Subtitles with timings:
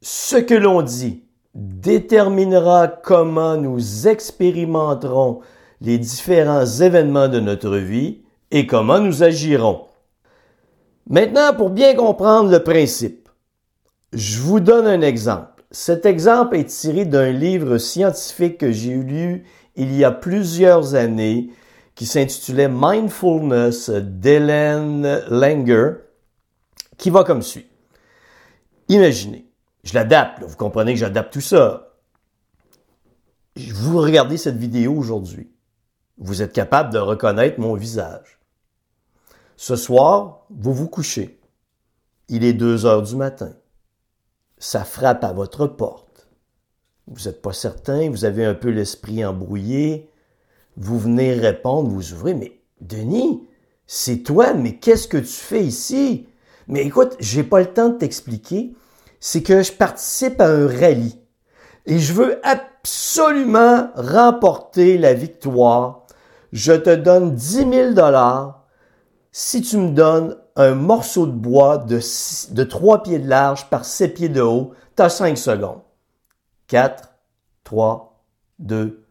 [0.00, 5.40] Ce que l'on dit déterminera comment nous expérimenterons
[5.80, 9.86] les différents événements de notre vie et comment nous agirons.
[11.08, 13.28] Maintenant, pour bien comprendre le principe,
[14.12, 15.64] je vous donne un exemple.
[15.70, 19.44] Cet exemple est tiré d'un livre scientifique que j'ai lu
[19.74, 21.50] il y a plusieurs années
[21.94, 25.94] qui s'intitulait Mindfulness d'Hélène Langer,
[26.96, 27.66] qui va comme suit.
[28.88, 29.47] Imaginez,
[29.88, 31.94] je l'adapte, vous comprenez que j'adapte tout ça.
[33.56, 35.50] Vous regardez cette vidéo aujourd'hui.
[36.18, 38.38] Vous êtes capable de reconnaître mon visage.
[39.56, 41.40] Ce soir, vous vous couchez.
[42.28, 43.54] Il est deux heures du matin.
[44.58, 46.28] Ça frappe à votre porte.
[47.06, 50.10] Vous n'êtes pas certain, vous avez un peu l'esprit embrouillé.
[50.76, 53.48] Vous venez répondre, vous ouvrez, mais Denis,
[53.86, 56.28] c'est toi, mais qu'est-ce que tu fais ici?
[56.66, 58.74] Mais écoute, j'ai pas le temps de t'expliquer.
[59.20, 61.20] C'est que je participe à un rallye
[61.86, 66.06] et je veux absolument remporter la victoire
[66.52, 68.64] je te donne 10 000 dollars
[69.30, 72.00] si tu me donnes un morceau de bois de,
[72.50, 75.82] de 3 pieds de large par 7 pieds de haut, tu as 5 secondes.
[76.66, 77.08] 4,
[77.64, 78.24] 3,
[78.58, 79.04] 2,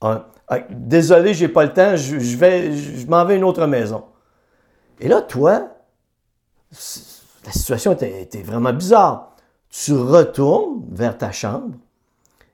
[0.00, 0.24] 1.
[0.70, 4.04] désolé, j'ai pas le temps, je, vais, je m'en vais à une autre maison.
[5.00, 5.68] Et là, toi,
[6.70, 9.33] la situation était vraiment bizarre.
[9.76, 11.76] Tu retournes vers ta chambre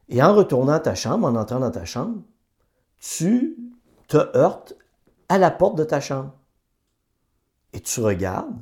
[0.08, 2.22] et en retournant à ta chambre, en entrant dans ta chambre,
[2.98, 3.58] tu
[4.08, 4.74] te heurte
[5.28, 6.32] à la porte de ta chambre.
[7.74, 8.56] Et tu regardes,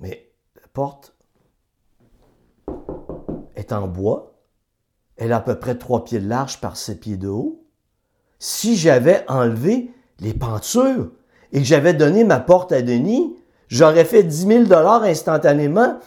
[0.00, 1.14] mais la porte
[3.54, 4.32] est en bois.
[5.18, 7.66] Elle a à peu près trois pieds de large par sept pieds de haut.
[8.38, 11.10] Si j'avais enlevé les pentures
[11.52, 13.36] et que j'avais donné ma porte à Denis,
[13.68, 15.98] j'aurais fait 10 000 dollars instantanément.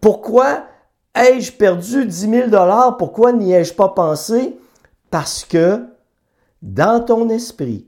[0.00, 0.64] Pourquoi
[1.14, 2.96] ai-je perdu 10 000 dollars?
[2.96, 4.58] Pourquoi n'y ai-je pas pensé?
[5.10, 5.86] Parce que
[6.62, 7.86] dans ton esprit,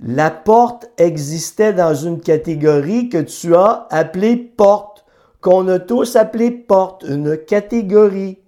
[0.00, 5.04] la porte existait dans une catégorie que tu as appelée porte,
[5.40, 8.38] qu'on a tous appelée porte, une catégorie.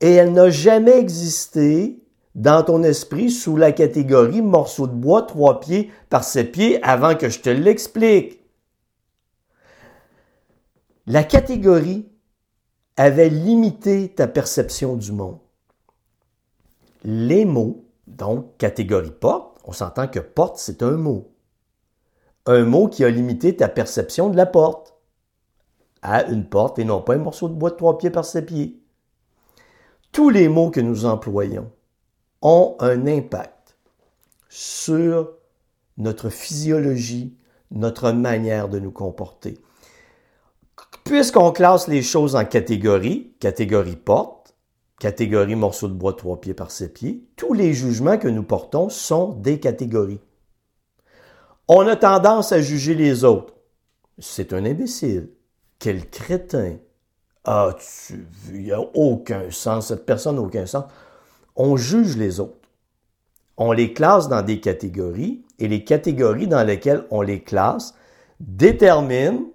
[0.00, 2.00] Et elle n'a jamais existé
[2.34, 7.14] dans ton esprit sous la catégorie morceau de bois trois pieds par sept pieds avant
[7.14, 8.40] que je te l'explique.
[11.06, 12.08] La catégorie
[12.96, 15.38] avait limité ta perception du monde.
[17.02, 21.32] Les mots, donc catégorie porte, on s'entend que porte, c'est un mot.
[22.46, 24.94] Un mot qui a limité ta perception de la porte
[26.02, 28.46] à une porte et non pas un morceau de bois de trois pieds par sept
[28.46, 28.80] pieds.
[30.12, 31.72] Tous les mots que nous employons
[32.42, 33.76] ont un impact
[34.48, 35.32] sur
[35.96, 37.36] notre physiologie,
[37.70, 39.58] notre manière de nous comporter.
[41.04, 44.54] Puisqu'on classe les choses en catégories, catégorie porte,
[44.98, 48.88] catégorie morceau de bois trois pieds par sept pieds, tous les jugements que nous portons
[48.88, 50.20] sont des catégories.
[51.68, 53.54] On a tendance à juger les autres.
[54.18, 55.28] C'est un imbécile.
[55.78, 56.76] Quel crétin.
[57.44, 59.88] Ah, tu il n'y a aucun sens.
[59.88, 60.84] Cette personne n'a aucun sens.
[61.54, 62.68] On juge les autres.
[63.58, 67.94] On les classe dans des catégories et les catégories dans lesquelles on les classe
[68.40, 69.53] déterminent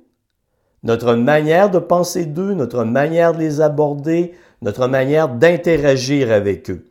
[0.84, 6.86] notre manière de penser d'eux, notre manière de les aborder, notre manière d'interagir avec eux.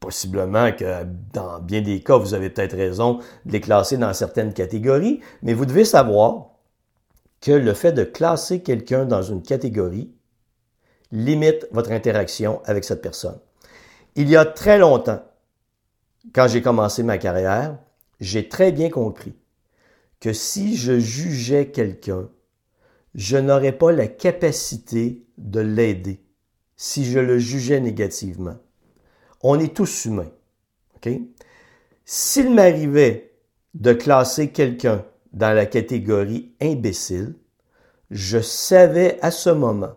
[0.00, 4.54] possiblement que dans bien des cas, vous avez peut-être raison de les classer dans certaines
[4.54, 6.46] catégories, mais vous devez savoir
[7.40, 10.10] que le fait de classer quelqu'un dans une catégorie
[11.10, 13.38] limite votre interaction avec cette personne.
[14.14, 15.22] Il y a très longtemps,
[16.32, 17.76] quand j'ai commencé ma carrière,
[18.20, 19.34] j'ai très bien compris
[20.20, 22.28] que si je jugeais quelqu'un,
[23.14, 26.20] je n'aurais pas la capacité de l'aider
[26.76, 28.56] si je le jugeais négativement.
[29.42, 30.30] On est tous humains.
[32.04, 33.32] S'il m'arrivait
[33.74, 37.34] de classer quelqu'un dans la catégorie imbécile,
[38.10, 39.94] je savais à ce moment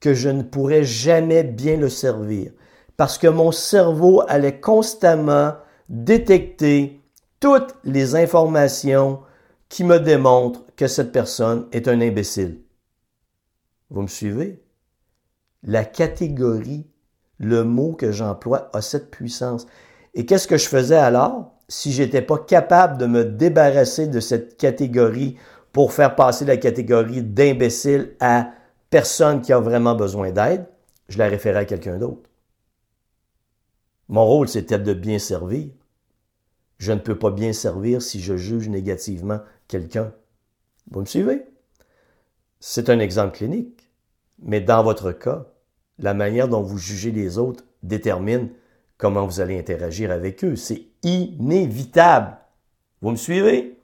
[0.00, 2.52] que je ne pourrais jamais bien le servir
[2.96, 5.54] parce que mon cerveau allait constamment
[5.88, 7.00] détecter
[7.40, 9.20] toutes les informations
[9.68, 12.62] qui me démontrent que cette personne est un imbécile.
[13.90, 14.62] Vous me suivez?
[15.62, 16.86] La catégorie,
[17.38, 19.66] le mot que j'emploie a cette puissance.
[20.14, 21.54] Et qu'est-ce que je faisais alors?
[21.68, 25.36] Si j'étais pas capable de me débarrasser de cette catégorie
[25.72, 28.52] pour faire passer la catégorie d'imbécile à
[28.88, 30.66] personne qui a vraiment besoin d'aide?
[31.08, 32.28] Je la référais à quelqu'un d'autre.
[34.08, 35.68] Mon rôle, c'était de bien servir.
[36.78, 40.12] Je ne peux pas bien servir si je juge négativement quelqu'un.
[40.90, 41.44] Vous me suivez?
[42.60, 43.90] C'est un exemple clinique.
[44.40, 45.46] Mais dans votre cas,
[45.98, 48.50] la manière dont vous jugez les autres détermine
[48.96, 50.54] comment vous allez interagir avec eux.
[50.54, 52.36] C'est inévitable.
[53.02, 53.76] Vous me suivez?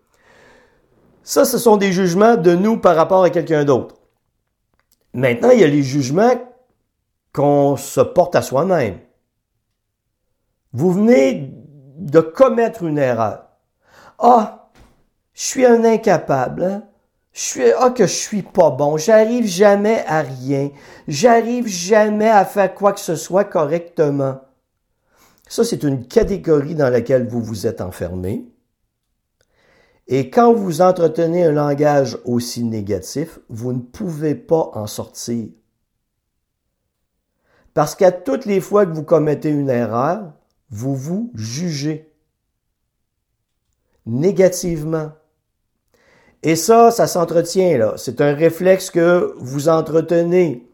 [1.24, 3.96] Ça, ce sont des jugements de nous par rapport à quelqu'un d'autre.
[5.14, 6.34] Maintenant, il y a les jugements
[7.32, 8.98] qu'on se porte à soi-même.
[10.72, 11.52] Vous venez
[11.96, 13.46] de commettre une erreur.
[14.18, 14.70] Ah,
[15.32, 16.64] je suis un incapable.
[16.64, 16.82] Hein?
[17.32, 18.96] Je suis, ah, que je suis pas bon.
[18.96, 20.70] J'arrive jamais à rien.
[21.08, 24.40] J'arrive jamais à faire quoi que ce soit correctement.
[25.48, 28.46] Ça, c'est une catégorie dans laquelle vous vous êtes enfermé.
[30.06, 35.48] Et quand vous entretenez un langage aussi négatif, vous ne pouvez pas en sortir.
[37.72, 40.32] Parce qu'à toutes les fois que vous commettez une erreur,
[40.70, 42.10] vous vous jugez
[44.06, 45.12] négativement.
[46.42, 47.94] Et ça, ça s'entretient là.
[47.96, 50.68] C'est un réflexe que vous entretenez.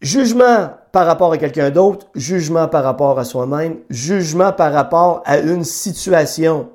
[0.00, 5.38] Jugement par rapport à quelqu'un d'autre, jugement par rapport à soi-même, jugement par rapport à
[5.38, 6.70] une situation.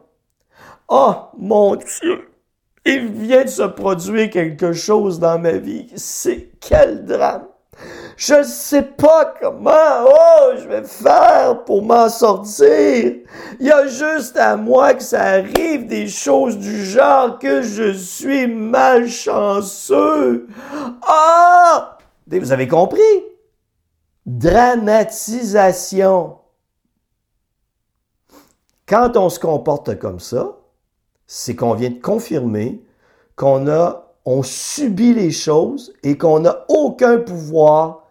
[0.90, 2.30] Oh mon Dieu,
[2.86, 5.88] il vient de se produire quelque chose dans ma vie.
[5.96, 7.48] C'est quel drame.
[8.18, 13.14] Je ne sais pas comment, oh, je vais faire pour m'en sortir.
[13.60, 17.94] Il y a juste à moi que ça arrive des choses du genre que je
[17.94, 20.48] suis malchanceux.
[21.02, 21.98] Ah!
[22.28, 23.00] Vous avez compris?
[24.26, 26.36] Dramatisation.
[28.86, 30.58] Quand on se comporte comme ça,
[31.26, 32.84] c'est qu'on vient de confirmer
[33.36, 38.04] qu'on a, on subit les choses et qu'on n'a aucun pouvoir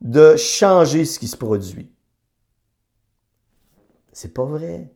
[0.00, 1.90] de changer ce qui se produit.
[4.12, 4.92] C'est pas vrai.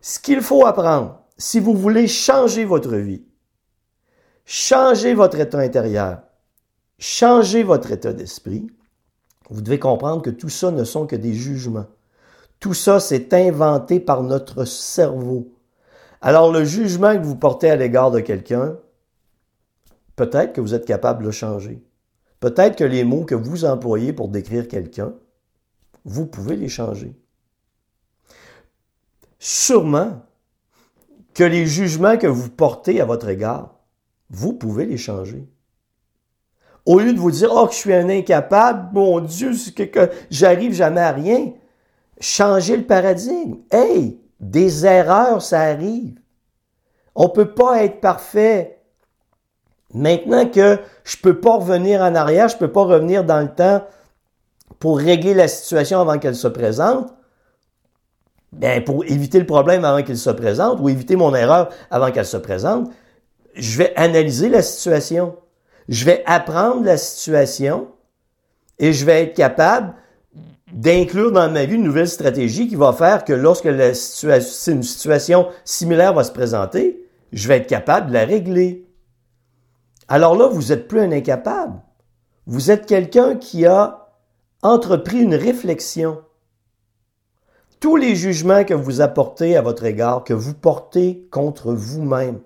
[0.00, 3.24] Ce qu'il faut apprendre, si vous voulez changer votre vie,
[4.44, 6.22] changer votre état intérieur,
[6.98, 8.66] changer votre état d'esprit,
[9.50, 11.86] vous devez comprendre que tout ça ne sont que des jugements.
[12.60, 15.52] Tout ça, c'est inventé par notre cerveau.
[16.20, 18.76] Alors le jugement que vous portez à l'égard de quelqu'un,
[20.16, 21.82] peut-être que vous êtes capable de changer.
[22.40, 25.14] Peut-être que les mots que vous employez pour décrire quelqu'un,
[26.04, 27.14] vous pouvez les changer.
[29.38, 30.22] Sûrement
[31.34, 33.78] que les jugements que vous portez à votre égard,
[34.30, 35.46] vous pouvez les changer.
[36.84, 40.72] Au lieu de vous dire, oh, que je suis un incapable, mon Dieu, que, j'arrive
[40.72, 41.52] jamais à rien,
[42.20, 43.56] changez le paradigme.
[43.70, 46.20] Hey, des erreurs, ça arrive.
[47.14, 48.75] On peut pas être parfait.
[49.96, 53.82] Maintenant que je peux pas revenir en arrière, je peux pas revenir dans le temps
[54.78, 57.14] pour régler la situation avant qu'elle se présente,
[58.52, 62.26] ben pour éviter le problème avant qu'il se présente ou éviter mon erreur avant qu'elle
[62.26, 62.90] se présente,
[63.54, 65.34] je vais analyser la situation.
[65.88, 67.88] Je vais apprendre la situation
[68.78, 69.94] et je vais être capable
[70.74, 76.12] d'inclure dans ma vie une nouvelle stratégie qui va faire que lorsque une situation similaire
[76.12, 77.02] va se présenter,
[77.32, 78.85] je vais être capable de la régler.
[80.08, 81.80] Alors là, vous n'êtes plus un incapable.
[82.46, 84.08] Vous êtes quelqu'un qui a
[84.62, 86.18] entrepris une réflexion.
[87.80, 92.38] Tous les jugements que vous apportez à votre égard, que vous portez contre vous-même,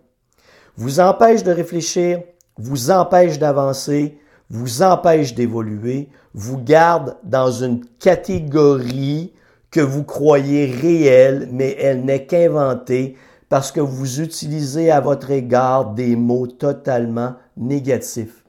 [0.77, 2.23] vous empêchent de réfléchir,
[2.57, 4.19] vous empêchent d'avancer,
[4.49, 9.33] vous empêchent d'évoluer, vous gardent dans une catégorie
[9.71, 13.17] que vous croyez réelle, mais elle n'est qu'inventée
[13.49, 18.45] parce que vous utilisez à votre égard des mots totalement négatifs.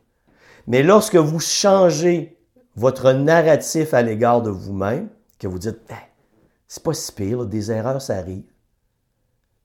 [0.68, 2.38] Mais lorsque vous changez
[2.75, 5.94] votre narratif à l'égard de vous-même, que vous dites, eh,
[6.68, 8.44] c'est pas si pire, des erreurs, ça arrive.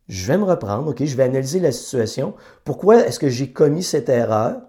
[0.09, 2.35] Je vais me reprendre, OK, je vais analyser la situation.
[2.65, 4.61] Pourquoi est-ce que j'ai commis cette erreur?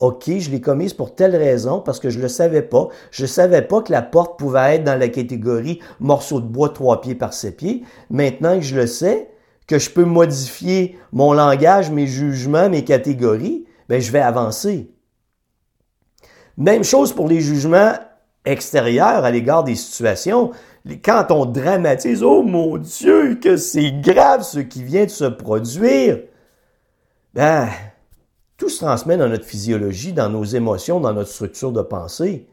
[0.00, 2.88] OK, je l'ai commise pour telle raison, parce que je le savais pas.
[3.10, 7.00] Je savais pas que la porte pouvait être dans la catégorie morceau de bois trois
[7.00, 7.82] pieds par sept pieds.
[8.08, 9.30] Maintenant que je le sais,
[9.66, 14.90] que je peux modifier mon langage, mes jugements, mes catégories, ben, je vais avancer.
[16.56, 17.94] Même chose pour les jugements
[18.44, 20.52] extérieurs à l'égard des situations.
[21.04, 26.20] Quand on dramatise, oh mon Dieu, que c'est grave ce qui vient de se produire,
[27.34, 27.68] ben,
[28.56, 32.48] tout se transmet dans notre physiologie, dans nos émotions, dans notre structure de pensée.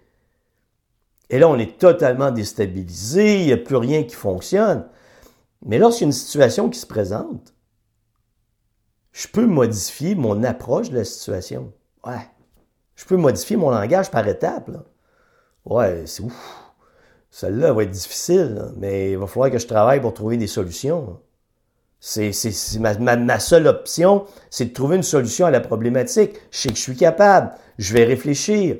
[1.29, 4.85] Et là, on est totalement déstabilisé, il n'y a plus rien qui fonctionne.
[5.65, 7.54] Mais lorsqu'il y a une situation qui se présente,
[9.15, 11.71] je peux modifier mon approche de la situation.
[12.05, 12.27] Ouais.
[12.95, 14.69] Je peux modifier mon langage par étapes.
[15.63, 16.33] Ouais, c'est ouf.
[17.29, 21.21] Celle-là va être difficile, mais il va falloir que je travaille pour trouver des solutions.
[22.01, 22.33] C'est,
[22.77, 26.33] ma, seule option, c'est de trouver une solution à la problématique.
[26.51, 27.53] Je sais que je suis capable.
[27.77, 28.77] Je vais réfléchir.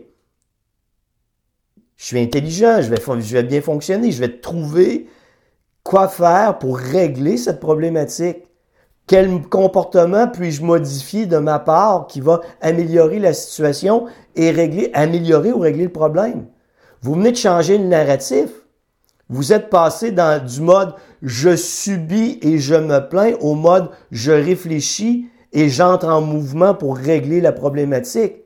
[1.96, 2.82] Je suis intelligent.
[2.82, 4.12] Je vais bien fonctionner.
[4.12, 5.08] Je vais trouver
[5.82, 8.45] quoi faire pour régler cette problématique.
[9.08, 15.52] Quel comportement puis-je modifier de ma part qui va améliorer la situation et régler, améliorer
[15.52, 16.48] ou régler le problème?
[17.02, 18.50] Vous venez de changer le narratif.
[19.30, 24.32] Vous êtes passé dans du mode je subis et je me plains au mode je
[24.32, 28.38] réfléchis et j'entre en mouvement pour régler la problématique.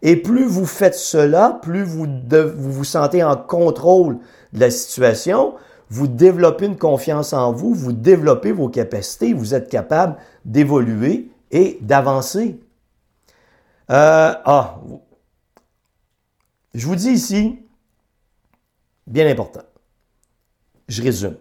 [0.00, 4.18] Et plus vous faites cela, plus vous, vous vous sentez en contrôle
[4.52, 5.54] de la situation,
[5.90, 11.78] vous développez une confiance en vous, vous développez vos capacités, vous êtes capable d'évoluer et
[11.80, 12.60] d'avancer.
[13.90, 14.80] Euh, ah,
[16.74, 17.58] je vous dis ici,
[19.06, 19.62] bien important,
[20.88, 21.36] je résume.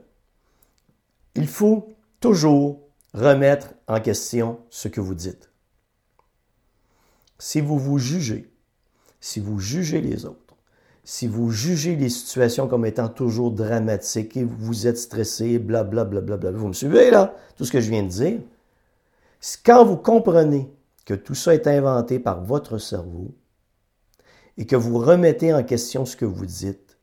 [1.35, 1.89] Il faut
[2.19, 2.79] toujours
[3.13, 5.51] remettre en question ce que vous dites.
[7.37, 8.49] Si vous vous jugez,
[9.19, 10.46] si vous jugez les autres,
[11.09, 16.35] si vous jugez les situations comme étant toujours dramatiques et vous êtes stressé, blablabla, bla,
[16.35, 18.41] bla, bla, vous me suivez là, tout ce que je viens de dire,
[19.63, 20.69] quand vous comprenez
[21.05, 23.33] que tout ça est inventé par votre cerveau
[24.57, 26.97] et que vous remettez en question ce que vous dites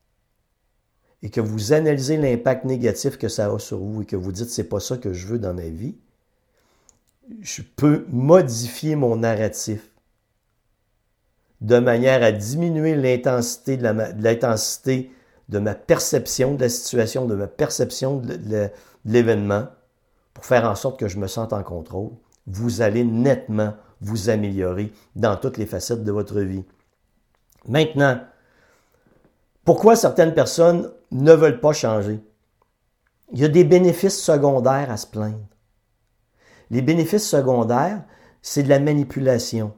[1.23, 4.51] et que vous analysez l'impact négatif que ça a sur vous et que vous dites
[4.51, 5.97] c'est pas ça que je veux dans ma vie,
[7.41, 9.94] je peux modifier mon narratif
[11.65, 13.79] de manière à diminuer l'intensité
[15.49, 18.69] de, ma perception de la situation, de ma perception de
[19.07, 19.69] l'événement,
[20.35, 22.11] pour faire en sorte que je me sente en contrôle,
[22.47, 26.65] vous allez nettement vous améliorer dans toutes les facettes de votre vie.
[27.67, 28.21] Maintenant,
[29.65, 32.21] pourquoi certaines personnes ne veulent pas changer?
[33.33, 35.41] Il y a des bénéfices secondaires à se plaindre.
[36.71, 38.03] Les bénéfices secondaires,
[38.43, 39.73] c'est de la manipulation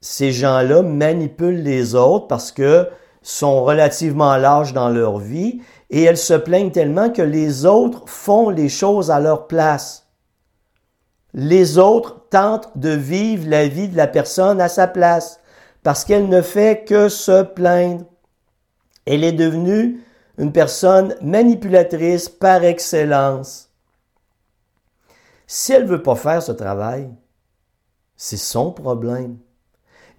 [0.00, 2.88] ces gens-là manipulent les autres parce que
[3.22, 8.48] sont relativement larges dans leur vie et elles se plaignent tellement que les autres font
[8.48, 10.06] les choses à leur place.
[11.34, 15.40] Les autres tentent de vivre la vie de la personne à sa place
[15.82, 18.04] parce qu'elle ne fait que se plaindre.
[19.04, 20.00] Elle est devenue
[20.38, 23.70] une personne manipulatrice par excellence.
[25.46, 27.10] Si elle ne veut pas faire ce travail,
[28.16, 29.38] c'est son problème.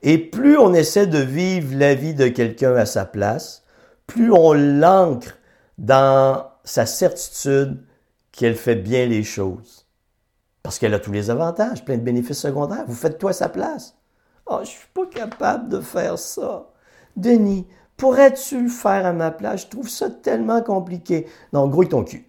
[0.01, 3.63] Et plus on essaie de vivre la vie de quelqu'un à sa place,
[4.07, 5.37] plus on l'ancre
[5.77, 7.83] dans sa certitude
[8.31, 9.85] qu'elle fait bien les choses.
[10.63, 12.85] Parce qu'elle a tous les avantages, plein de bénéfices secondaires.
[12.87, 13.95] Vous faites toi sa place.
[14.45, 16.69] Oh, je suis pas capable de faire ça.
[17.15, 19.63] Denis, pourrais-tu le faire à ma place?
[19.63, 21.27] Je trouve ça tellement compliqué.
[21.53, 22.25] Non, grouille ton cul.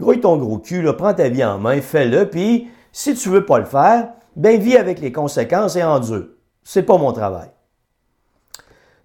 [0.00, 3.58] Grouille ton gros cul, prends ta vie en main, fais-le, puis si tu veux pas
[3.58, 6.28] le faire, ben vis avec les conséquences et endure.
[6.62, 7.50] C'est pas mon travail.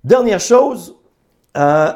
[0.04, 0.96] Dernière chose,
[1.58, 1.92] euh,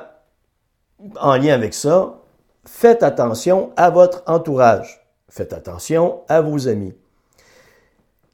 [1.19, 2.19] en lien avec ça,
[2.65, 5.07] faites attention à votre entourage.
[5.29, 6.93] Faites attention à vos amis.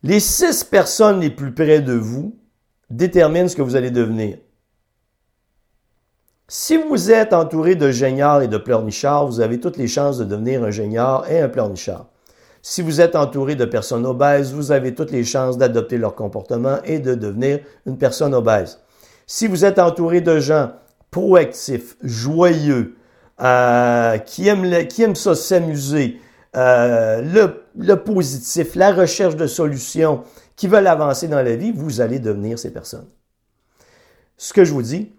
[0.03, 2.35] Les six personnes les plus près de vous
[2.89, 4.37] déterminent ce que vous allez devenir.
[6.47, 10.25] Si vous êtes entouré de géniards et de pleurnichards, vous avez toutes les chances de
[10.25, 12.07] devenir un géniard et un pleurnichard.
[12.65, 16.81] Si vous êtes entouré de personnes obèses, vous avez toutes les chances d'adopter leur comportement
[16.85, 18.79] et de devenir une personne obèse.
[19.27, 20.71] Si vous êtes entouré de gens
[21.11, 22.95] proactifs, joyeux,
[23.41, 26.21] euh, qui, aiment qui aiment ça s'amuser,
[26.55, 30.23] euh, le, le positif, la recherche de solutions,
[30.55, 33.09] qui veulent avancer dans la vie, vous allez devenir ces personnes.
[34.37, 35.11] Ce que je vous dis,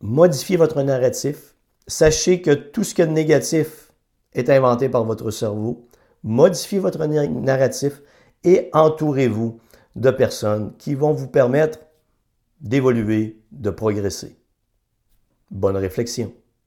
[0.00, 1.54] modifiez votre narratif.
[1.86, 3.92] Sachez que tout ce qui est négatif
[4.32, 5.85] est inventé par votre cerveau
[6.26, 8.02] modifiez votre narratif
[8.44, 9.60] et entourez-vous
[9.94, 11.78] de personnes qui vont vous permettre
[12.60, 14.36] d'évoluer, de progresser.
[15.50, 16.34] Bonne réflexion.